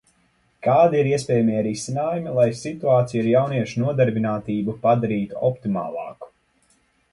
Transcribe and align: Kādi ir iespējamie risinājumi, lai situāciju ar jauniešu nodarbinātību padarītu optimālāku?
Kādi 0.67 0.97
ir 1.01 1.09
iespējamie 1.09 1.59
risinājumi, 1.67 2.31
lai 2.39 2.47
situāciju 2.61 3.21
ar 3.25 3.29
jauniešu 3.33 3.85
nodarbinātību 3.85 4.77
padarītu 4.89 5.41
optimālāku? 5.53 6.35